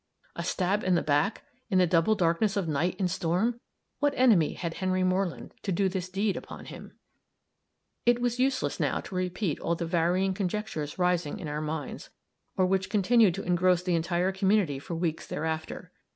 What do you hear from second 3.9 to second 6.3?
What enemy had Henry Moreland, to do this